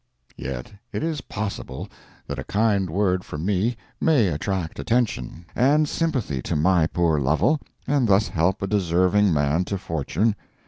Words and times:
Yet 0.37 0.73
it 0.91 1.03
is 1.03 1.21
possible 1.21 1.87
that 2.25 2.39
a 2.39 2.43
kind 2.43 2.89
word 2.89 3.23
from 3.23 3.45
me 3.45 3.77
may 3.99 4.29
attract 4.29 4.79
attention 4.79 5.45
and 5.55 5.87
sympathy 5.87 6.41
to 6.41 6.55
my 6.55 6.87
poor 6.87 7.19
Lovel, 7.19 7.59
and 7.85 8.07
thus 8.07 8.29
help 8.29 8.63
a 8.63 8.67
deserving 8.67 9.31
man 9.31 9.63
to 9.65 9.77
fortune. 9.77 10.35